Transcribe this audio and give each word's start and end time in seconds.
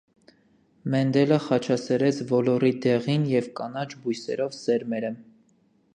Մենդելը 0.93 1.37
խաչասերեց 1.47 2.23
ոլոռի 2.33 2.73
դեղին 2.87 3.27
և 3.35 3.53
կանաչ 3.61 3.87
բույսերով 4.07 4.57
սերմերը։ 4.65 5.17